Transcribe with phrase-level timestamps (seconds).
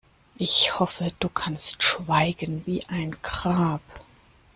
[0.39, 3.81] Ich hoffe, du kannst schweigen wie ein Grab.